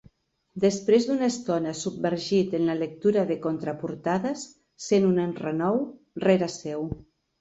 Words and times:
Després 0.61 1.03
d'una 1.09 1.27
estona 1.33 1.73
submergit 1.81 2.57
en 2.59 2.65
la 2.69 2.77
lectura 2.79 3.27
de 3.33 3.37
contraportades, 3.43 4.47
sent 4.87 5.07
un 5.11 5.23
renou 5.47 5.83
rere 6.25 6.49
seu. 6.57 6.89